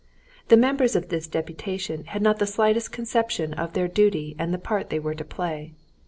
The 0.47 0.57
members 0.57 0.95
of 0.95 1.09
this 1.09 1.27
deputation 1.27 2.05
had 2.05 2.23
not 2.23 2.39
the 2.39 2.47
slightest 2.47 2.91
conception 2.91 3.53
of 3.53 3.73
their 3.73 3.87
duty 3.87 4.35
and 4.39 4.51
the 4.51 4.57
part 4.57 4.89
they 4.89 4.97
were 4.97 5.13
to 5.13 5.23
play. 5.23 5.73